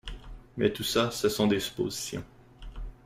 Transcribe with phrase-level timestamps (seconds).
[0.57, 2.23] Mais tout ça, ce sont des suppositions.